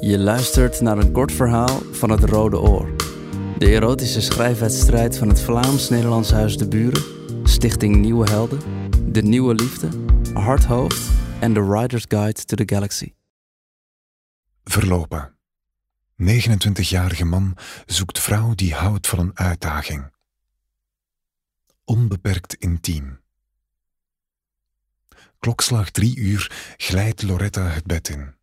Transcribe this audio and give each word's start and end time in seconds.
Je 0.00 0.18
luistert 0.18 0.80
naar 0.80 0.98
een 0.98 1.12
kort 1.12 1.32
verhaal 1.32 1.80
van 1.92 2.10
het 2.10 2.24
Rode 2.24 2.60
Oor. 2.60 2.96
De 3.58 3.66
erotische 3.66 4.20
schrijfwedstrijd 4.20 5.18
van 5.18 5.28
het 5.28 5.40
Vlaams-Nederlands 5.40 6.30
Huis 6.30 6.56
de 6.56 6.68
Buren, 6.68 7.02
Stichting 7.48 7.96
Nieuwe 7.96 8.30
Helden, 8.30 8.60
De 9.12 9.22
Nieuwe 9.22 9.54
Liefde, 9.54 9.88
Hardhoofd 10.32 11.10
en 11.40 11.52
The 11.52 11.72
Rider's 11.72 12.04
Guide 12.08 12.44
to 12.44 12.56
the 12.56 12.74
Galaxy. 12.74 13.12
Verlopen. 14.64 15.34
29-jarige 16.22 17.24
man 17.24 17.56
zoekt 17.86 18.18
vrouw 18.18 18.54
die 18.54 18.74
houdt 18.74 19.06
van 19.06 19.18
een 19.18 19.38
uitdaging. 19.38 20.12
Onbeperkt 21.84 22.54
intiem. 22.54 23.20
Klokslag 25.38 25.90
drie 25.90 26.16
uur 26.16 26.74
glijdt 26.76 27.22
Loretta 27.22 27.62
het 27.62 27.84
bed 27.84 28.08
in. 28.08 28.42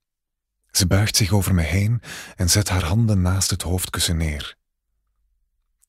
Ze 0.71 0.87
buigt 0.87 1.15
zich 1.15 1.31
over 1.31 1.53
me 1.53 1.61
heen 1.61 2.01
en 2.35 2.49
zet 2.49 2.69
haar 2.69 2.83
handen 2.83 3.21
naast 3.21 3.49
het 3.49 3.61
hoofdkussen 3.61 4.17
neer. 4.17 4.57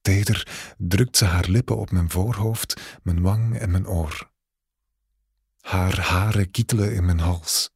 Teder 0.00 0.74
drukt 0.78 1.16
ze 1.16 1.24
haar 1.24 1.48
lippen 1.48 1.76
op 1.76 1.90
mijn 1.90 2.10
voorhoofd, 2.10 2.80
mijn 3.02 3.22
wang 3.22 3.58
en 3.58 3.70
mijn 3.70 3.88
oor. 3.88 4.30
Haar 5.60 6.00
haren 6.00 6.50
kietelen 6.50 6.94
in 6.94 7.04
mijn 7.04 7.18
hals, 7.20 7.70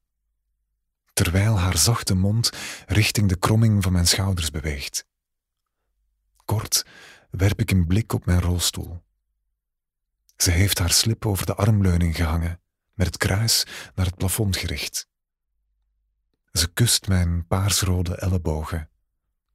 terwijl 1.12 1.58
haar 1.58 1.76
zachte 1.76 2.14
mond 2.14 2.50
richting 2.86 3.28
de 3.28 3.38
kromming 3.38 3.82
van 3.82 3.92
mijn 3.92 4.06
schouders 4.06 4.50
beweegt. 4.50 5.06
Kort 6.44 6.86
werp 7.30 7.60
ik 7.60 7.70
een 7.70 7.86
blik 7.86 8.12
op 8.12 8.26
mijn 8.26 8.40
rolstoel. 8.40 9.04
Ze 10.36 10.50
heeft 10.50 10.78
haar 10.78 10.92
slip 10.92 11.26
over 11.26 11.46
de 11.46 11.54
armleuning 11.54 12.16
gehangen, 12.16 12.60
met 12.94 13.06
het 13.06 13.16
kruis 13.16 13.66
naar 13.94 14.06
het 14.06 14.16
plafond 14.16 14.56
gericht. 14.56 15.08
Ze 16.56 16.72
kust 16.72 17.08
mijn 17.08 17.46
paarsrode 17.46 18.16
ellebogen, 18.16 18.90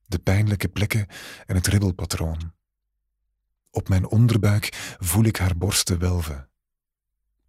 de 0.05 0.19
pijnlijke 0.19 0.67
plekken 0.67 1.07
en 1.45 1.55
het 1.55 1.67
ribbelpatroon. 1.67 2.53
Op 3.69 3.89
mijn 3.89 4.07
onderbuik 4.07 4.95
voel 4.99 5.23
ik 5.23 5.37
haar 5.37 5.57
borsten 5.57 5.99
welven. 5.99 6.49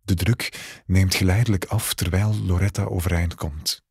De 0.02 0.14
druk 0.14 0.82
neemt 0.86 1.14
geleidelijk 1.14 1.64
af 1.64 1.94
terwijl 1.94 2.34
Loretta 2.34 2.84
overeind 2.84 3.34
komt. 3.34 3.82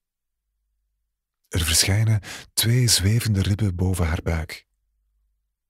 Er 1.47 1.61
verschijnen 1.61 2.21
twee 2.53 2.87
zwevende 2.87 3.41
ribben 3.41 3.75
boven 3.75 4.07
haar 4.07 4.21
buik. 4.23 4.65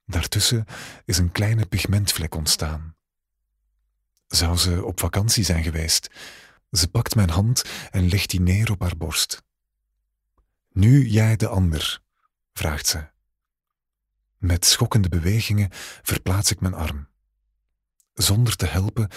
Daartussen 0.06 0.66
is 1.06 1.18
een 1.18 1.32
kleine 1.32 1.66
pigmentvlek 1.66 2.36
ontstaan. 2.36 2.96
Zou 4.28 4.58
ze 4.58 4.86
op 4.86 5.00
vakantie 5.00 5.44
zijn 5.44 5.64
geweest? 5.64 6.10
Ze 6.72 6.88
pakt 6.88 7.16
mijn 7.16 7.30
hand 7.30 7.64
en 7.90 8.08
legt 8.08 8.30
die 8.30 8.42
neer 8.42 8.72
op 8.72 8.82
haar 8.82 8.98
borst. 8.98 9.50
Nu 10.74 11.08
jij 11.08 11.36
de 11.36 11.48
ander, 11.48 12.02
vraagt 12.54 12.88
ze. 12.88 13.10
Met 14.38 14.66
schokkende 14.66 15.10
bewegingen 15.10 15.70
verplaats 16.02 16.52
ik 16.52 16.60
mijn 16.60 16.74
arm. 16.74 17.08
Zonder 18.14 18.56
te 18.56 18.66
helpen 18.66 19.08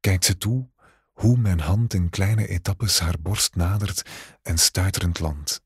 kijkt 0.00 0.24
ze 0.24 0.38
toe 0.38 0.70
hoe 1.12 1.36
mijn 1.36 1.60
hand 1.60 1.94
in 1.94 2.10
kleine 2.10 2.46
etappes 2.46 2.98
haar 2.98 3.20
borst 3.20 3.54
nadert 3.54 4.02
en 4.42 4.58
stuiterend 4.58 5.18
landt. 5.18 5.62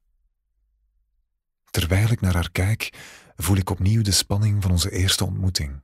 Terwijl 1.70 2.08
ik 2.08 2.20
naar 2.20 2.34
haar 2.34 2.50
kijk, 2.50 2.90
voel 3.36 3.56
ik 3.56 3.70
opnieuw 3.70 4.02
de 4.02 4.12
spanning 4.12 4.62
van 4.62 4.70
onze 4.70 4.90
eerste 4.90 5.24
ontmoeting. 5.24 5.82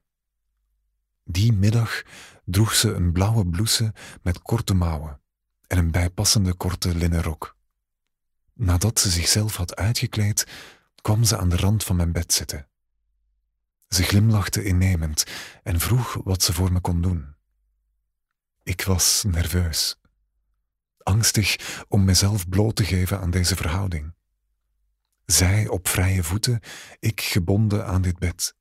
Die 1.24 1.52
middag 1.52 2.02
droeg 2.44 2.74
ze 2.74 2.92
een 2.92 3.12
blauwe 3.12 3.46
blouse 3.46 3.94
met 4.22 4.42
korte 4.42 4.74
mouwen 4.74 5.20
en 5.66 5.78
een 5.78 5.90
bijpassende 5.90 6.54
korte 6.54 6.94
linnen 6.94 7.22
rok. 7.22 7.58
Nadat 8.60 9.00
ze 9.00 9.10
zichzelf 9.10 9.56
had 9.56 9.76
uitgekleed, 9.76 10.46
kwam 11.02 11.24
ze 11.24 11.36
aan 11.36 11.48
de 11.48 11.56
rand 11.56 11.84
van 11.84 11.96
mijn 11.96 12.12
bed 12.12 12.32
zitten. 12.32 12.68
Ze 13.88 14.02
glimlachte 14.02 14.64
innemend 14.64 15.24
en 15.62 15.80
vroeg 15.80 16.20
wat 16.24 16.42
ze 16.42 16.52
voor 16.52 16.72
me 16.72 16.80
kon 16.80 17.02
doen. 17.02 17.34
Ik 18.62 18.82
was 18.82 19.24
nerveus, 19.26 19.96
angstig 20.98 21.84
om 21.88 22.04
mezelf 22.04 22.48
bloot 22.48 22.76
te 22.76 22.84
geven 22.84 23.20
aan 23.20 23.30
deze 23.30 23.56
verhouding. 23.56 24.14
Zij 25.26 25.68
op 25.68 25.88
vrije 25.88 26.22
voeten, 26.22 26.60
ik 26.98 27.20
gebonden 27.20 27.86
aan 27.86 28.02
dit 28.02 28.18
bed. 28.18 28.54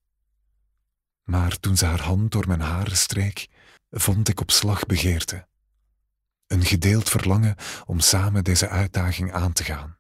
Maar 1.24 1.60
toen 1.60 1.78
ze 1.78 1.86
haar 1.86 2.02
hand 2.02 2.32
door 2.32 2.48
mijn 2.48 2.62
haren 2.62 2.98
streek, 2.98 3.48
vond 3.92 4.30
ik 4.30 4.40
op 4.42 4.52
slag 4.52 4.86
begeerte. 4.86 5.48
Een 6.50 6.66
gedeeld 6.66 7.10
verlangen 7.10 7.56
om 7.86 8.00
samen 8.00 8.44
deze 8.44 8.68
uitdaging 8.68 9.34
aan 9.34 9.54
te 9.54 9.64
gaan. 9.64 9.98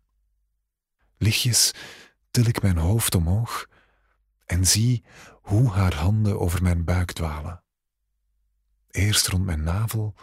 Lichtjes 1.18 1.74
til 2.32 2.46
ik 2.46 2.62
mijn 2.62 2.78
hoofd 2.78 3.16
omhoog 3.16 3.68
en 4.46 4.68
zie 4.68 5.04
hoe 5.42 5.72
haar 5.72 5.96
handen 5.96 6.40
over 6.40 6.64
mijn 6.64 6.84
buik 6.84 7.12
dwalen. 7.12 7.64
Eerst 8.92 9.28
rond 9.28 9.46
mijn 9.46 9.64
navel, 9.64 10.16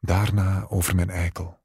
daarna 0.00 0.66
over 0.68 0.94
mijn 0.94 1.10
eikel. 1.10 1.60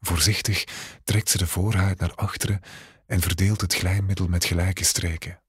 Voorzichtig 0.00 0.64
trekt 1.04 1.28
ze 1.28 1.38
de 1.38 1.46
voorhuid 1.46 1.98
naar 1.98 2.14
achteren 2.14 2.60
en 3.06 3.20
verdeelt 3.20 3.60
het 3.60 3.74
glijmiddel 3.74 4.28
met 4.28 4.44
gelijke 4.44 4.84
streken. 4.84 5.42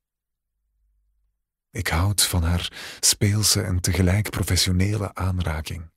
Ik 1.69 1.87
houd 1.87 2.23
van 2.23 2.43
haar 2.43 2.97
speelse 2.99 3.61
en 3.61 3.79
tegelijk 3.81 4.29
professionele 4.29 5.13
aanraking. 5.13 5.91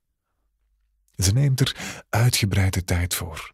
Ze 1.17 1.31
neemt 1.33 1.59
er 1.59 2.03
uitgebreide 2.09 2.83
tijd 2.83 3.13
voor. 3.13 3.53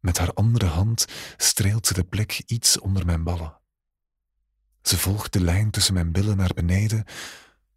Met 0.00 0.18
haar 0.18 0.32
andere 0.32 0.66
hand 0.66 1.04
streelt 1.36 1.86
ze 1.86 1.94
de 1.94 2.04
plek 2.04 2.42
iets 2.46 2.78
onder 2.78 3.06
mijn 3.06 3.24
ballen. 3.24 3.60
Ze 4.82 4.98
volgt 4.98 5.32
de 5.32 5.40
lijn 5.40 5.70
tussen 5.70 5.94
mijn 5.94 6.12
billen 6.12 6.36
naar 6.36 6.54
beneden, 6.54 7.04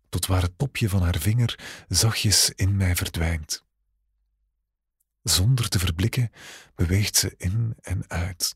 tot 0.09 0.25
waar 0.25 0.41
het 0.41 0.57
topje 0.57 0.89
van 0.89 1.01
haar 1.01 1.17
vinger 1.19 1.83
zachtjes 1.87 2.49
in 2.49 2.75
mij 2.75 2.95
verdwijnt. 2.95 3.65
Zonder 5.23 5.69
te 5.69 5.79
verblikken 5.79 6.31
beweegt 6.75 7.15
ze 7.15 7.33
in 7.37 7.75
en 7.81 8.09
uit. 8.09 8.55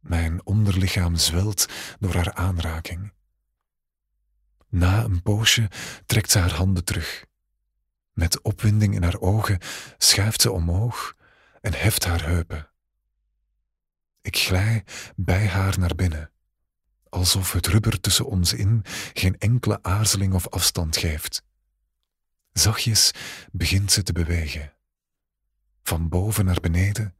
Mijn 0.00 0.46
onderlichaam 0.46 1.16
zwelt 1.16 1.66
door 1.98 2.14
haar 2.14 2.32
aanraking. 2.32 3.12
Na 4.68 5.04
een 5.04 5.22
poosje 5.22 5.70
trekt 6.06 6.30
ze 6.30 6.38
haar 6.38 6.54
handen 6.54 6.84
terug. 6.84 7.24
Opwinding 8.60 8.94
in 8.94 9.02
haar 9.02 9.20
ogen 9.20 9.58
schuift 9.98 10.40
ze 10.40 10.50
omhoog 10.50 11.16
en 11.60 11.74
heft 11.74 12.04
haar 12.04 12.24
heupen. 12.24 12.70
Ik 14.22 14.36
glij 14.36 14.84
bij 15.16 15.46
haar 15.48 15.78
naar 15.78 15.94
binnen, 15.94 16.30
alsof 17.08 17.52
het 17.52 17.66
rubber 17.66 18.00
tussen 18.00 18.26
ons 18.26 18.52
in 18.52 18.82
geen 19.12 19.38
enkele 19.38 19.82
aarzeling 19.82 20.34
of 20.34 20.48
afstand 20.48 20.96
geeft. 20.96 21.42
Zachtjes 22.52 23.10
begint 23.52 23.92
ze 23.92 24.02
te 24.02 24.12
bewegen, 24.12 24.72
van 25.82 26.08
boven 26.08 26.44
naar 26.44 26.60
beneden, 26.60 27.16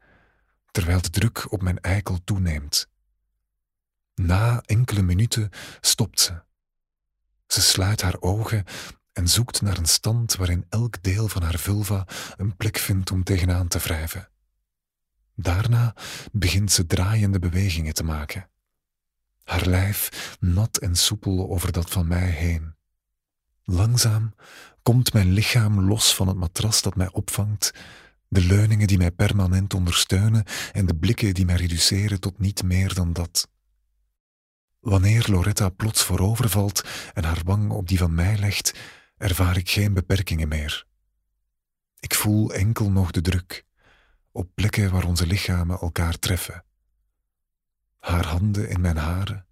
terwijl 0.71 1.00
de 1.00 1.11
druk 1.11 1.53
op 1.53 1.62
mijn 1.62 1.81
eikel 1.81 2.25
toeneemt. 2.25 2.89
Na 4.15 4.62
enkele 4.67 5.03
minuten 5.03 5.50
stopt 5.81 6.21
ze. 6.21 6.43
Ze 7.47 7.61
sluit 7.62 8.03
haar 8.03 8.21
ogen 8.21 8.65
en 9.12 9.28
zoekt 9.28 9.62
naar 9.62 9.78
een 9.78 9.87
stand 9.87 10.37
waarin 10.37 10.66
elk 10.69 11.03
deel 11.03 11.28
van 11.28 11.43
haar 11.43 11.59
vulva 11.59 12.06
een 12.37 12.56
plek 12.56 12.76
vindt 12.78 13.10
om 13.10 13.25
tegenaan 13.25 13.69
te 13.69 13.78
wrijven. 13.78 14.28
Daarna 15.34 15.94
begint 16.32 16.72
ze 16.72 16.87
draaiende 16.87 17.38
bewegingen 17.38 17.94
te 17.94 18.04
maken. 18.04 18.49
Haar 19.44 19.66
lijf 19.66 20.37
nat 20.41 20.76
en 20.76 20.97
soepel 20.97 21.50
over 21.50 21.72
dat 21.72 21.91
van 21.91 22.09
mij 22.09 22.31
heen. 22.31 22.75
Langzaam 23.65 24.34
komt 24.82 25.12
mijn 25.12 25.32
lichaam 25.32 25.81
los 25.81 26.15
van 26.15 26.28
het 26.28 26.37
matras 26.37 26.82
dat 26.82 26.97
mij 26.97 27.12
opvangt, 27.12 27.75
de 28.28 28.44
leuningen 28.44 28.87
die 28.87 28.99
mij 28.99 29.10
permanent 29.10 29.75
ondersteunen 29.75 30.44
en 30.72 30.87
de 30.87 30.94
blikken 30.97 31.35
die 31.35 31.44
mij 31.44 31.56
reduceren 31.56 32.20
tot 32.20 32.38
niet 32.38 32.62
meer 32.62 32.94
dan 32.94 33.12
dat. 33.12 33.49
Wanneer 34.81 35.26
Loretta 35.31 35.69
plots 35.69 36.02
voorovervalt 36.02 36.85
en 37.14 37.25
haar 37.25 37.40
wang 37.44 37.70
op 37.70 37.88
die 37.88 37.99
van 37.99 38.14
mij 38.14 38.38
legt, 38.38 38.75
ervaar 39.20 39.56
ik 39.56 39.70
geen 39.70 39.94
beperkingen 39.94 40.49
meer. 40.49 40.87
Ik 41.99 42.14
voel 42.14 42.52
enkel 42.52 42.90
nog 42.90 43.11
de 43.11 43.20
druk, 43.20 43.64
op 44.32 44.50
plekken 44.55 44.90
waar 44.90 45.05
onze 45.05 45.26
lichamen 45.26 45.78
elkaar 45.78 46.19
treffen. 46.19 46.64
Haar 47.99 48.26
handen 48.26 48.69
in 48.69 48.81
mijn 48.81 48.96
haren, 48.96 49.46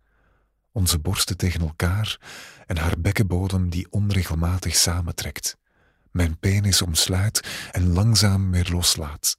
onze 0.73 0.99
borsten 0.99 1.37
tegen 1.37 1.61
elkaar 1.61 2.21
en 2.67 2.77
haar 2.77 3.01
bekkenbodem 3.01 3.71
die 3.71 3.91
onregelmatig 3.91 4.75
samentrekt, 4.75 5.57
mijn 6.11 6.39
penis 6.39 6.83
omsluit 6.83 7.69
en 7.73 7.93
langzaam 7.93 8.51
weer 8.51 8.69
loslaat. 8.71 9.39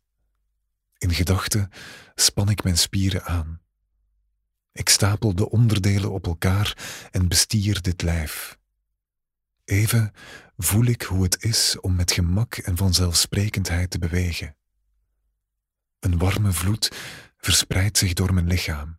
In 0.97 1.13
gedachten 1.13 1.69
span 2.15 2.49
ik 2.49 2.63
mijn 2.63 2.77
spieren 2.77 3.23
aan. 3.23 3.61
Ik 4.71 4.89
stapel 4.89 5.35
de 5.35 5.49
onderdelen 5.49 6.11
op 6.11 6.25
elkaar 6.25 6.77
en 7.11 7.27
bestier 7.27 7.81
dit 7.81 8.01
lijf. 8.01 8.58
Even 9.69 10.11
voel 10.57 10.85
ik 10.85 11.01
hoe 11.01 11.23
het 11.23 11.43
is 11.43 11.79
om 11.79 11.95
met 11.95 12.11
gemak 12.11 12.55
en 12.55 12.77
vanzelfsprekendheid 12.77 13.89
te 13.89 13.99
bewegen. 13.99 14.55
Een 15.99 16.17
warme 16.17 16.51
vloed 16.51 16.91
verspreidt 17.37 17.97
zich 17.97 18.13
door 18.13 18.33
mijn 18.33 18.47
lichaam. 18.47 18.97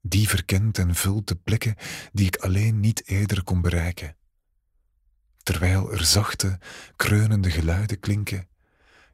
Die 0.00 0.28
verkent 0.28 0.78
en 0.78 0.94
vult 0.94 1.28
de 1.28 1.34
plekken 1.34 1.74
die 2.12 2.26
ik 2.26 2.36
alleen 2.36 2.80
niet 2.80 3.06
eerder 3.06 3.42
kon 3.42 3.60
bereiken. 3.60 4.16
Terwijl 5.42 5.92
er 5.92 6.04
zachte, 6.04 6.58
kreunende 6.96 7.50
geluiden 7.50 8.00
klinken, 8.00 8.48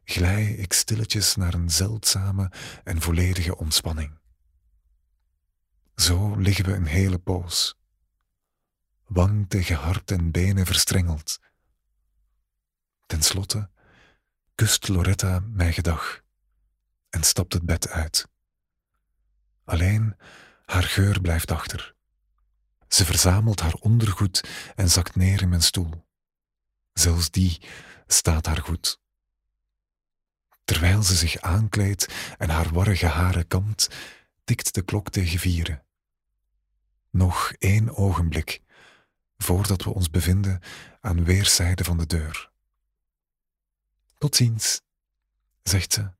glij 0.04 0.46
ik 0.46 0.72
stilletjes 0.72 1.36
naar 1.36 1.54
een 1.54 1.70
zeldzame 1.70 2.52
en 2.84 3.00
volledige 3.00 3.56
ontspanning. 3.56 4.18
Zo 5.96 6.36
liggen 6.36 6.64
we 6.64 6.72
een 6.72 6.86
hele 6.86 7.18
poos, 7.18 7.78
wang 9.06 9.48
tegen 9.48 9.76
hart 9.76 10.10
en 10.10 10.30
benen 10.30 10.66
verstrengeld. 10.66 11.40
Ten 13.06 13.22
slotte 13.22 13.70
kust 14.54 14.88
Loretta 14.88 15.40
mij 15.40 15.72
gedag 15.72 16.22
en 17.10 17.22
stapt 17.22 17.52
het 17.52 17.62
bed 17.62 17.88
uit. 17.88 18.28
Alleen 19.64 20.16
haar 20.64 20.82
geur 20.82 21.20
blijft 21.20 21.50
achter. 21.50 21.94
Ze 22.88 23.04
verzamelt 23.04 23.60
haar 23.60 23.74
ondergoed 23.74 24.48
en 24.74 24.90
zakt 24.90 25.16
neer 25.16 25.42
in 25.42 25.48
mijn 25.48 25.62
stoel. 25.62 26.06
Zelfs 26.92 27.30
die 27.30 27.60
staat 28.06 28.46
haar 28.46 28.62
goed. 28.62 29.00
Terwijl 30.64 31.02
ze 31.02 31.14
zich 31.14 31.40
aankleedt 31.40 32.14
en 32.38 32.50
haar 32.50 32.72
warrige 32.72 33.06
haren 33.06 33.46
kamt, 33.46 33.88
tikt 34.44 34.74
de 34.74 34.82
klok 34.82 35.10
tegen 35.10 35.38
vieren. 35.38 35.84
Nog 37.10 37.52
één 37.58 37.96
ogenblik 37.96 38.62
voordat 39.36 39.82
we 39.82 39.94
ons 39.94 40.10
bevinden 40.10 40.60
aan 41.00 41.24
weerszijden 41.24 41.84
van 41.84 41.98
de 41.98 42.06
deur. 42.06 42.50
Tot 44.18 44.36
ziens, 44.36 44.80
zegt 45.62 45.92
ze 45.92 46.10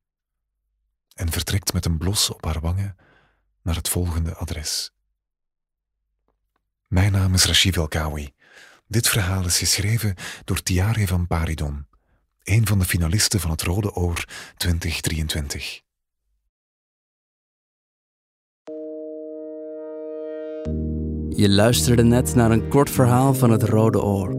en 1.13 1.31
vertrekt 1.31 1.73
met 1.73 1.85
een 1.85 1.97
blos 1.97 2.29
op 2.29 2.45
haar 2.45 2.59
wangen 2.59 2.95
naar 3.61 3.75
het 3.75 3.89
volgende 3.89 4.35
adres. 4.35 4.91
Mijn 6.87 7.11
naam 7.11 7.33
is 7.33 7.45
Rashid 7.45 7.75
Elkawi. 7.75 8.33
Dit 8.87 9.07
verhaal 9.07 9.45
is 9.45 9.57
geschreven 9.57 10.15
door 10.43 10.63
Tiare 10.63 11.07
van 11.07 11.27
Paridon, 11.27 11.87
een 12.43 12.67
van 12.67 12.79
de 12.79 12.85
finalisten 12.85 13.39
van 13.39 13.51
het 13.51 13.61
Rode 13.61 13.93
Oor 13.93 14.25
2023. 14.57 15.84
Je 21.37 21.49
luisterde 21.49 22.03
net 22.03 22.35
naar 22.35 22.51
een 22.51 22.67
kort 22.67 22.89
verhaal 22.89 23.33
van 23.33 23.51
het 23.51 23.63
Rode 23.63 24.01
Oor. 24.01 24.35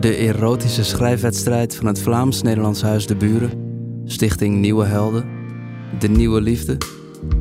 De 0.00 0.14
erotische 0.14 0.84
schrijfwedstrijd 0.84 1.76
van 1.76 1.86
het 1.86 2.00
Vlaams-Nederlands 2.00 2.82
Huis 2.82 3.06
de 3.06 3.16
Buren, 3.16 3.50
Stichting 4.04 4.56
Nieuwe 4.56 4.84
Helden, 4.84 5.24
De 5.98 6.08
Nieuwe 6.08 6.40
Liefde, 6.40 6.76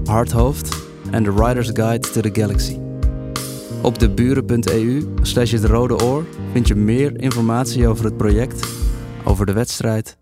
Hardhoofd 0.05 0.77
en 1.11 1.23
The 1.23 1.33
Writer's 1.33 1.69
Guide 1.73 2.11
to 2.11 2.21
the 2.21 2.29
Galaxy. 2.41 2.77
Op 3.81 3.99
deburen.eu 3.99 5.13
slash 5.21 5.51
het 5.51 5.65
Rode 5.65 6.03
Oor 6.03 6.25
vind 6.51 6.67
je 6.67 6.75
meer 6.75 7.21
informatie 7.21 7.87
over 7.87 8.05
het 8.05 8.17
project, 8.17 8.67
over 9.23 9.45
de 9.45 9.53
wedstrijd 9.53 10.17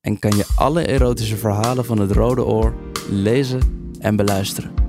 en 0.00 0.18
kan 0.18 0.36
je 0.36 0.46
alle 0.56 0.86
erotische 0.86 1.36
verhalen 1.36 1.84
van 1.84 1.98
het 1.98 2.10
Rode 2.10 2.44
Oor 2.44 2.74
lezen 3.10 3.60
en 3.98 4.16
beluisteren. 4.16 4.83